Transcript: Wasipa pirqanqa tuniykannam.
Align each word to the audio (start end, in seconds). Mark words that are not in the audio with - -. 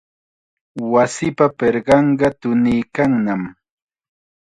Wasipa 0.91 1.45
pirqanqa 1.57 2.27
tuniykannam. 2.39 3.41